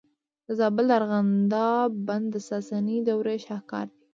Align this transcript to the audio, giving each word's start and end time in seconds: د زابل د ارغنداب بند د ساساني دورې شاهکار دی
د 0.45 0.49
زابل 0.59 0.85
د 0.89 0.93
ارغنداب 0.99 1.91
بند 2.07 2.25
د 2.33 2.35
ساساني 2.49 2.97
دورې 3.07 3.37
شاهکار 3.45 3.85
دی 3.93 4.03